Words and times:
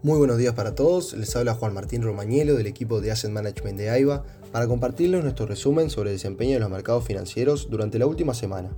Muy 0.00 0.16
buenos 0.16 0.38
días 0.38 0.54
para 0.54 0.76
todos, 0.76 1.12
les 1.14 1.34
habla 1.34 1.54
Juan 1.54 1.74
Martín 1.74 2.02
Romañelo 2.02 2.54
del 2.54 2.68
equipo 2.68 3.00
de 3.00 3.10
Asset 3.10 3.32
Management 3.32 3.76
de 3.76 3.90
AIBA 3.90 4.24
para 4.52 4.68
compartirles 4.68 5.24
nuestro 5.24 5.46
resumen 5.46 5.90
sobre 5.90 6.10
el 6.10 6.16
desempeño 6.16 6.54
de 6.54 6.60
los 6.60 6.70
mercados 6.70 7.04
financieros 7.04 7.68
durante 7.68 7.98
la 7.98 8.06
última 8.06 8.32
semana. 8.32 8.70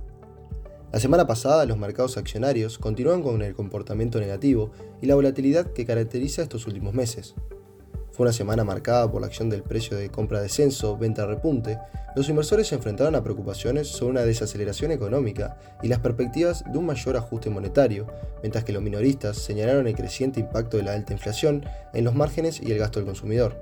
La 0.91 0.99
semana 0.99 1.27
pasada 1.27 1.67
los 1.67 1.77
mercados 1.77 2.17
accionarios 2.17 2.79
continúan 2.79 3.21
con 3.21 3.43
el 3.43 3.53
comportamiento 3.53 4.19
negativo 4.19 4.71
y 4.99 5.05
la 5.05 5.13
volatilidad 5.13 5.71
que 5.73 5.85
caracteriza 5.85 6.41
estos 6.41 6.65
últimos 6.65 6.95
meses. 6.95 7.35
Fue 8.21 8.27
una 8.27 8.33
semana 8.33 8.63
marcada 8.63 9.11
por 9.11 9.19
la 9.19 9.25
acción 9.25 9.49
del 9.49 9.63
precio 9.63 9.97
de 9.97 10.11
compra 10.11 10.43
descenso, 10.43 10.95
venta 10.95 11.25
repunte. 11.25 11.79
Los 12.15 12.29
inversores 12.29 12.67
se 12.67 12.75
enfrentaron 12.75 13.15
a 13.15 13.23
preocupaciones 13.23 13.87
sobre 13.87 14.11
una 14.11 14.21
desaceleración 14.21 14.91
económica 14.91 15.57
y 15.81 15.87
las 15.87 15.97
perspectivas 15.97 16.63
de 16.71 16.77
un 16.77 16.85
mayor 16.85 17.17
ajuste 17.17 17.49
monetario, 17.49 18.05
mientras 18.43 18.63
que 18.63 18.73
los 18.73 18.83
minoristas 18.83 19.37
señalaron 19.37 19.87
el 19.87 19.95
creciente 19.95 20.39
impacto 20.39 20.77
de 20.77 20.83
la 20.83 20.93
alta 20.93 21.13
inflación 21.13 21.65
en 21.95 22.03
los 22.03 22.13
márgenes 22.13 22.61
y 22.61 22.71
el 22.71 22.77
gasto 22.77 22.99
del 22.99 23.07
consumidor. 23.07 23.59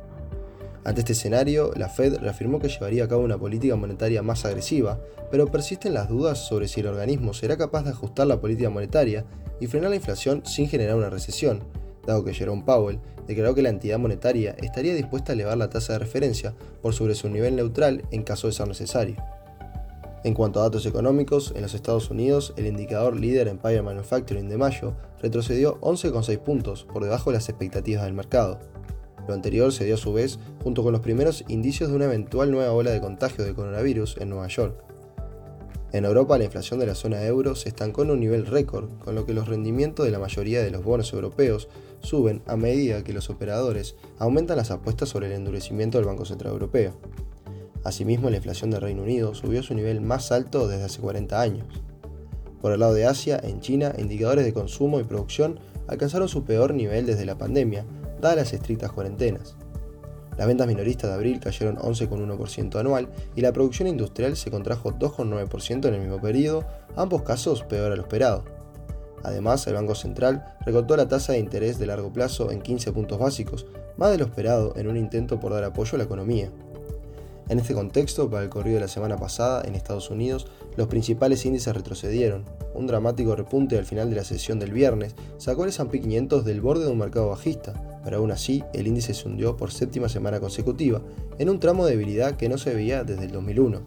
Ante 0.84 1.00
este 1.00 1.14
escenario, 1.14 1.72
la 1.78 1.88
Fed 1.88 2.18
reafirmó 2.18 2.60
que 2.60 2.68
llevaría 2.68 3.06
a 3.06 3.08
cabo 3.08 3.24
una 3.24 3.38
política 3.38 3.78
monetaria 3.78 4.22
más 4.24 4.44
agresiva, 4.44 5.00
pero 5.32 5.50
persisten 5.50 5.94
las 5.94 6.10
dudas 6.10 6.38
sobre 6.38 6.68
si 6.68 6.82
el 6.82 6.88
organismo 6.88 7.34
será 7.34 7.56
capaz 7.56 7.84
de 7.84 7.92
ajustar 7.92 8.28
la 8.28 8.42
política 8.42 8.70
monetaria 8.70 9.24
y 9.62 9.68
frenar 9.68 9.92
la 9.92 9.96
inflación 9.96 10.46
sin 10.46 10.68
generar 10.68 10.98
una 10.98 11.10
recesión, 11.10 11.64
dado 12.06 12.24
que 12.24 12.34
Jerome 12.34 12.64
Powell 12.64 13.00
declaró 13.28 13.54
que 13.56 13.62
la 13.62 13.70
entidad 13.70 14.00
monetaria 14.00 14.56
estaría 14.60 14.94
dispuesta 14.94 15.32
a 15.32 15.36
elevar 15.36 15.58
la 15.58 15.70
tasa 15.70 15.94
de 15.94 16.00
referencia 16.00 16.56
por 16.82 16.94
sobre 16.94 17.16
su 17.16 17.30
nivel 17.30 17.56
neutral 17.56 18.04
en 18.12 18.24
caso 18.24 18.48
de 18.48 18.54
ser 18.54 18.68
necesario. 18.68 19.18
En 20.24 20.34
cuanto 20.34 20.60
a 20.60 20.64
datos 20.64 20.86
económicos, 20.86 21.54
en 21.56 21.62
los 21.62 21.74
Estados 21.74 22.10
Unidos, 22.10 22.54
el 22.58 22.66
indicador 22.66 23.18
líder 23.18 23.48
Empire 23.48 23.82
Manufacturing 23.82 24.50
de 24.50 24.58
mayo 24.58 24.94
retrocedió 25.22 25.80
11,6 25.80 26.40
puntos 26.40 26.86
por 26.92 27.04
debajo 27.04 27.30
de 27.30 27.36
las 27.36 27.48
expectativas 27.48 28.04
del 28.04 28.14
mercado. 28.14 28.60
Lo 29.30 29.34
anterior 29.34 29.72
se 29.72 29.86
dio 29.86 29.96
a 29.96 29.98
su 29.98 30.12
vez 30.12 30.40
junto 30.62 30.84
con 30.84 30.92
los 30.92 31.02
primeros 31.02 31.46
indicios 31.48 31.90
de 31.90 31.96
una 31.96 32.06
eventual 32.06 32.52
nueva 32.52 32.74
ola 32.74 32.92
de 32.92 33.00
contagio 33.00 33.46
de 33.46 33.54
coronavirus 33.54 34.18
en 34.20 34.30
Nueva 34.30 34.48
York. 34.48 34.89
En 35.92 36.06
Europa 36.06 36.38
la 36.38 36.44
inflación 36.44 36.80
de 36.80 36.86
la 36.86 36.94
zona 36.94 37.24
euro 37.26 37.56
se 37.56 37.70
estancó 37.70 38.04
en 38.04 38.12
un 38.12 38.20
nivel 38.20 38.46
récord, 38.46 38.90
con 39.04 39.16
lo 39.16 39.26
que 39.26 39.34
los 39.34 39.48
rendimientos 39.48 40.06
de 40.06 40.12
la 40.12 40.20
mayoría 40.20 40.62
de 40.62 40.70
los 40.70 40.84
bonos 40.84 41.12
europeos 41.14 41.68
suben 42.00 42.44
a 42.46 42.56
medida 42.56 43.04
que 43.04 43.14
los 43.14 43.32
operadores 43.32 43.96
aumentan 44.20 44.58
las 44.58 44.70
apuestas 44.70 45.10
sobre 45.10 45.28
el 45.28 45.34
endurecimiento 45.34 45.98
del 45.98 46.06
Banco 46.06 46.26
Central 46.26 46.54
Europeo. 46.54 46.94
Asimismo, 47.84 48.30
la 48.30 48.38
inflación 48.38 48.70
del 48.70 48.82
Reino 48.82 49.02
Unido 49.02 49.34
subió 49.34 49.62
a 49.62 49.64
su 49.64 49.74
nivel 49.74 50.00
más 50.00 50.32
alto 50.32 50.68
desde 50.68 50.84
hace 50.84 51.02
40 51.02 51.42
años. 51.42 51.66
Por 52.62 52.72
el 52.72 52.82
lado 52.82 52.94
de 52.94 53.06
Asia, 53.06 53.40
en 53.42 53.62
China, 53.62 53.96
indicadores 53.98 54.46
de 54.46 54.54
consumo 54.54 55.00
y 55.00 55.06
producción 55.06 55.60
alcanzaron 55.88 56.28
su 56.28 56.44
peor 56.44 56.76
nivel 56.76 57.08
desde 57.08 57.26
la 57.26 57.38
pandemia, 57.38 57.86
dadas 58.22 58.38
las 58.38 58.54
estrictas 58.54 58.92
cuarentenas. 58.92 59.56
Las 60.40 60.48
ventas 60.48 60.68
minoristas 60.68 61.10
de 61.10 61.16
abril 61.16 61.42
cayeron 61.42 61.76
11,1% 61.76 62.80
anual 62.80 63.10
y 63.36 63.42
la 63.42 63.52
producción 63.52 63.90
industrial 63.90 64.38
se 64.38 64.50
contrajo 64.50 64.94
2,9% 64.94 65.90
en 65.90 65.94
el 65.94 66.00
mismo 66.00 66.22
periodo, 66.22 66.64
ambos 66.96 67.24
casos 67.24 67.64
peor 67.64 67.92
a 67.92 67.98
lo 67.98 68.04
esperado. 68.04 68.46
Además, 69.22 69.68
el 69.68 69.74
Banco 69.74 69.96
Central 69.96 70.56
recortó 70.66 70.96
la 70.96 71.10
tasa 71.10 71.34
de 71.34 71.40
interés 71.40 71.78
de 71.78 71.88
largo 71.88 72.14
plazo 72.14 72.52
en 72.52 72.62
15 72.62 72.94
puntos 72.94 73.20
básicos, 73.20 73.66
más 73.98 74.12
de 74.12 74.18
lo 74.18 74.24
esperado 74.24 74.74
en 74.78 74.88
un 74.88 74.96
intento 74.96 75.42
por 75.42 75.52
dar 75.52 75.66
apoyo 75.66 75.96
a 75.96 75.98
la 75.98 76.06
economía. 76.06 76.50
En 77.50 77.60
este 77.60 77.74
contexto, 77.74 78.30
para 78.30 78.44
el 78.44 78.50
corrido 78.50 78.76
de 78.76 78.84
la 78.84 78.88
semana 78.88 79.18
pasada, 79.18 79.64
en 79.66 79.76
Estados 79.76 80.10
Unidos, 80.10 80.48
los 80.78 80.88
principales 80.88 81.46
índices 81.46 81.76
retrocedieron. 81.76 82.46
Un 82.74 82.88
dramático 82.88 83.36
repunte 83.36 83.78
al 83.78 83.86
final 83.86 84.10
de 84.10 84.16
la 84.16 84.24
sesión 84.24 84.58
del 84.58 84.72
viernes 84.72 85.16
sacó 85.38 85.64
al 85.64 85.70
S&P 85.70 86.00
500 86.00 86.46
del 86.46 86.62
borde 86.62 86.86
de 86.86 86.92
un 86.92 87.00
mercado 87.00 87.28
bajista, 87.28 87.74
pero 88.04 88.18
aún 88.18 88.32
así 88.32 88.64
el 88.74 88.88
índice 88.88 89.14
se 89.14 89.28
hundió 89.28 89.58
por 89.58 89.72
séptima 89.72 90.10
semana 90.10 90.40
consecutiva, 90.40 91.02
en 91.38 91.50
un 91.50 91.60
tramo 91.60 91.86
de 91.86 91.92
debilidad 91.92 92.38
que 92.38 92.50
no 92.50 92.58
se 92.58 92.74
veía 92.74 93.04
desde 93.04 93.26
el 93.26 93.32
2001. 93.32 93.82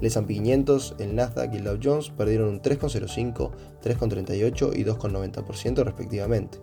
El 0.00 0.06
S&P 0.06 0.34
500, 0.34 0.96
el 0.98 1.14
Nasdaq 1.14 1.54
y 1.54 1.56
el 1.58 1.64
Dow 1.64 1.78
Jones 1.82 2.10
perdieron 2.10 2.48
un 2.48 2.60
3,05, 2.60 3.50
3,38 3.82 4.76
y 4.76 4.84
2,90% 4.84 5.84
respectivamente. 5.84 6.58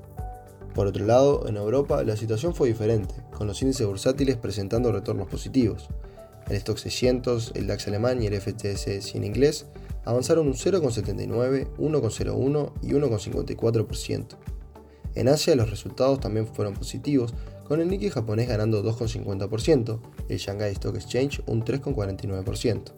Por 0.73 0.87
otro 0.87 1.05
lado, 1.05 1.47
en 1.47 1.57
Europa 1.57 2.03
la 2.03 2.15
situación 2.15 2.53
fue 2.53 2.69
diferente, 2.69 3.15
con 3.31 3.47
los 3.47 3.61
índices 3.61 3.87
bursátiles 3.87 4.37
presentando 4.37 4.91
retornos 4.91 5.27
positivos. 5.27 5.89
El 6.49 6.55
Stock 6.57 6.77
600, 6.77 7.53
el 7.55 7.67
DAX 7.67 7.87
alemán 7.87 8.21
y 8.21 8.27
el 8.27 8.39
FTSE 8.39 9.01
100 9.01 9.23
inglés 9.23 9.67
avanzaron 10.05 10.47
un 10.47 10.53
0,79, 10.53 11.67
1,01 11.77 12.71
y 12.81 12.89
1,54%. 12.89 14.25
En 15.15 15.27
Asia 15.27 15.55
los 15.55 15.69
resultados 15.69 16.19
también 16.19 16.47
fueron 16.47 16.73
positivos, 16.73 17.33
con 17.65 17.79
el 17.79 17.87
Nikkei 17.87 18.09
japonés 18.09 18.47
ganando 18.47 18.83
2,50%, 18.83 19.99
el 20.29 20.37
Shanghai 20.37 20.71
Stock 20.73 20.95
Exchange 20.95 21.41
un 21.45 21.63
3,49%. 21.63 22.93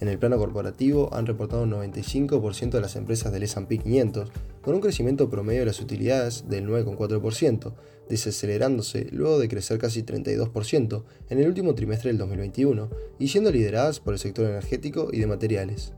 En 0.00 0.08
el 0.08 0.18
plano 0.18 0.38
corporativo 0.38 1.12
han 1.12 1.26
reportado 1.26 1.64
un 1.64 1.72
95% 1.72 2.70
de 2.70 2.80
las 2.80 2.94
empresas 2.94 3.32
del 3.32 3.42
S&P 3.42 3.78
500, 3.78 4.30
con 4.62 4.74
un 4.74 4.80
crecimiento 4.80 5.28
promedio 5.28 5.60
de 5.60 5.66
las 5.66 5.80
utilidades 5.80 6.48
del 6.48 6.68
9,4%, 6.68 7.72
desacelerándose 8.08 9.08
luego 9.10 9.38
de 9.38 9.48
crecer 9.48 9.78
casi 9.78 10.02
32% 10.02 11.02
en 11.30 11.38
el 11.38 11.48
último 11.48 11.74
trimestre 11.74 12.10
del 12.10 12.18
2021 12.18 12.88
y 13.18 13.28
siendo 13.28 13.50
lideradas 13.50 13.98
por 13.98 14.14
el 14.14 14.20
sector 14.20 14.46
energético 14.46 15.08
y 15.12 15.18
de 15.18 15.26
materiales. 15.26 15.92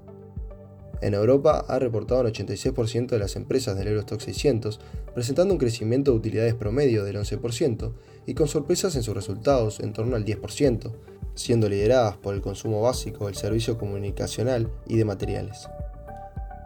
En 1.00 1.14
Europa 1.14 1.64
ha 1.66 1.78
reportado 1.78 2.20
un 2.20 2.26
86% 2.26 3.08
de 3.08 3.18
las 3.18 3.36
empresas 3.36 3.76
del 3.76 3.88
Eurostock 3.88 4.20
600, 4.20 4.80
presentando 5.14 5.54
un 5.54 5.58
crecimiento 5.58 6.10
de 6.10 6.18
utilidades 6.18 6.54
promedio 6.54 7.04
del 7.04 7.16
11% 7.16 7.92
y 8.26 8.34
con 8.34 8.48
sorpresas 8.48 8.96
en 8.96 9.02
sus 9.02 9.14
resultados 9.14 9.80
en 9.80 9.92
torno 9.92 10.16
al 10.16 10.24
10%, 10.24 10.92
siendo 11.34 11.68
lideradas 11.68 12.16
por 12.18 12.34
el 12.34 12.42
consumo 12.42 12.82
básico, 12.82 13.28
el 13.28 13.34
servicio 13.34 13.78
comunicacional 13.78 14.70
y 14.86 14.96
de 14.96 15.04
materiales. 15.06 15.68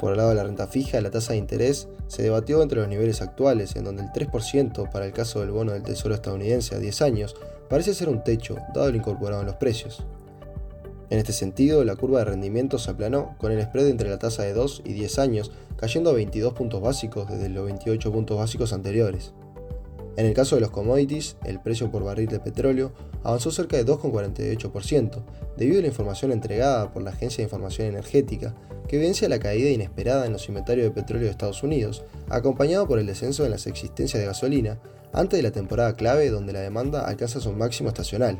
Por 0.00 0.10
el 0.10 0.16
lado 0.18 0.30
de 0.30 0.34
la 0.34 0.44
renta 0.44 0.66
fija, 0.66 1.00
la 1.00 1.10
tasa 1.10 1.32
de 1.32 1.38
interés 1.38 1.88
se 2.08 2.22
debatió 2.22 2.62
entre 2.62 2.80
los 2.80 2.88
niveles 2.88 3.22
actuales, 3.22 3.76
en 3.76 3.84
donde 3.84 4.02
el 4.02 4.08
3% 4.10 4.90
para 4.90 5.06
el 5.06 5.12
caso 5.12 5.40
del 5.40 5.52
bono 5.52 5.72
del 5.72 5.82
Tesoro 5.82 6.14
estadounidense 6.14 6.74
a 6.74 6.78
10 6.78 7.02
años 7.02 7.36
parece 7.68 7.94
ser 7.94 8.08
un 8.08 8.24
techo, 8.24 8.56
dado 8.74 8.90
lo 8.90 8.96
incorporado 8.96 9.42
en 9.42 9.46
los 9.46 9.56
precios. 9.56 10.04
En 11.10 11.18
este 11.18 11.32
sentido, 11.32 11.84
la 11.84 11.96
curva 11.96 12.20
de 12.20 12.24
rendimiento 12.26 12.78
se 12.78 12.90
aplanó, 12.90 13.36
con 13.38 13.52
el 13.52 13.62
spread 13.62 13.88
entre 13.88 14.08
la 14.08 14.18
tasa 14.18 14.42
de 14.42 14.54
2 14.54 14.82
y 14.84 14.94
10 14.94 15.18
años 15.18 15.52
cayendo 15.76 16.10
a 16.10 16.14
22 16.14 16.54
puntos 16.54 16.80
básicos 16.80 17.28
desde 17.28 17.48
los 17.48 17.66
28 17.66 18.12
puntos 18.12 18.38
básicos 18.38 18.72
anteriores. 18.72 19.32
En 20.16 20.26
el 20.26 20.34
caso 20.34 20.54
de 20.54 20.60
los 20.60 20.70
commodities, 20.70 21.36
el 21.44 21.60
precio 21.60 21.90
por 21.90 22.04
barril 22.04 22.28
de 22.28 22.38
petróleo 22.38 22.92
avanzó 23.24 23.50
cerca 23.50 23.76
de 23.76 23.84
2,48%, 23.84 25.24
debido 25.56 25.80
a 25.80 25.82
la 25.82 25.88
información 25.88 26.30
entregada 26.30 26.92
por 26.92 27.02
la 27.02 27.10
Agencia 27.10 27.38
de 27.38 27.44
Información 27.44 27.88
Energética, 27.88 28.54
que 28.86 28.96
evidencia 28.96 29.28
la 29.28 29.40
caída 29.40 29.70
inesperada 29.70 30.26
en 30.26 30.32
los 30.32 30.48
inventarios 30.48 30.84
de 30.84 30.92
petróleo 30.92 31.24
de 31.24 31.32
Estados 31.32 31.64
Unidos, 31.64 32.04
acompañado 32.28 32.86
por 32.86 33.00
el 33.00 33.06
descenso 33.06 33.44
en 33.44 33.50
las 33.50 33.66
existencias 33.66 34.20
de 34.20 34.26
gasolina, 34.26 34.78
antes 35.12 35.38
de 35.38 35.42
la 35.42 35.50
temporada 35.50 35.96
clave 35.96 36.30
donde 36.30 36.52
la 36.52 36.60
demanda 36.60 37.06
alcanza 37.06 37.40
su 37.40 37.52
máximo 37.52 37.88
estacional. 37.88 38.38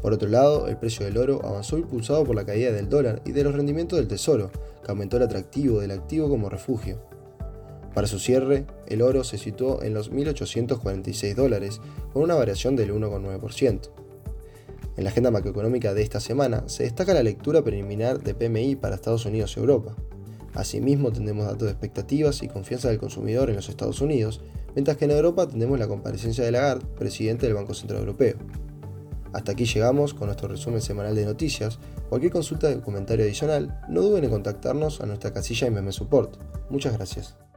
Por 0.00 0.12
otro 0.12 0.28
lado, 0.28 0.68
el 0.68 0.76
precio 0.76 1.04
del 1.04 1.18
oro 1.18 1.40
avanzó 1.44 1.76
impulsado 1.76 2.24
por 2.24 2.36
la 2.36 2.44
caída 2.44 2.70
del 2.70 2.88
dólar 2.88 3.20
y 3.24 3.32
de 3.32 3.44
los 3.44 3.54
rendimientos 3.54 3.98
del 3.98 4.08
tesoro, 4.08 4.50
que 4.84 4.90
aumentó 4.90 5.16
el 5.16 5.24
atractivo 5.24 5.80
del 5.80 5.90
activo 5.90 6.28
como 6.28 6.48
refugio. 6.48 7.00
Para 7.94 8.06
su 8.06 8.18
cierre, 8.18 8.64
el 8.86 9.02
oro 9.02 9.24
se 9.24 9.38
situó 9.38 9.82
en 9.82 9.94
los 9.94 10.12
1.846 10.12 11.34
dólares, 11.34 11.80
con 12.12 12.22
una 12.22 12.36
variación 12.36 12.76
del 12.76 12.92
1,9%. 12.92 13.90
En 14.96 15.04
la 15.04 15.10
agenda 15.10 15.30
macroeconómica 15.30 15.94
de 15.94 16.02
esta 16.02 16.20
semana 16.20 16.64
se 16.68 16.84
destaca 16.84 17.14
la 17.14 17.22
lectura 17.22 17.62
preliminar 17.62 18.20
de 18.20 18.34
PMI 18.34 18.76
para 18.76 18.96
Estados 18.96 19.26
Unidos 19.26 19.56
y 19.56 19.60
Europa. 19.60 19.96
Asimismo, 20.54 21.12
tendremos 21.12 21.46
datos 21.46 21.62
de 21.62 21.70
expectativas 21.70 22.42
y 22.42 22.48
confianza 22.48 22.88
del 22.88 22.98
consumidor 22.98 23.48
en 23.50 23.56
los 23.56 23.68
Estados 23.68 24.00
Unidos, 24.00 24.40
mientras 24.74 24.96
que 24.96 25.04
en 25.04 25.12
Europa 25.12 25.46
tendremos 25.46 25.78
la 25.78 25.88
comparecencia 25.88 26.44
de 26.44 26.50
Lagarde, 26.50 26.86
presidente 26.96 27.46
del 27.46 27.54
Banco 27.54 27.74
Central 27.74 28.00
Europeo. 28.00 28.36
Hasta 29.32 29.52
aquí 29.52 29.64
llegamos 29.64 30.14
con 30.14 30.26
nuestro 30.26 30.48
resumen 30.48 30.80
semanal 30.80 31.14
de 31.14 31.24
noticias. 31.24 31.78
Cualquier 32.08 32.32
consulta 32.32 32.68
o 32.68 32.82
comentario 32.82 33.24
adicional, 33.24 33.80
no 33.88 34.02
duden 34.02 34.24
en 34.24 34.30
contactarnos 34.30 35.00
a 35.00 35.06
nuestra 35.06 35.32
casilla 35.32 35.70
Meme 35.70 35.92
Support. 35.92 36.36
Muchas 36.70 36.94
gracias. 36.94 37.47